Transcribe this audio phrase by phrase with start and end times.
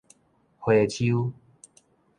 [0.57, 1.31] 花鰍